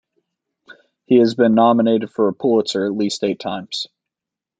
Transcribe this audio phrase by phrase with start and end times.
[1.05, 3.85] He has been nominated for a Pulitzer at least eight times.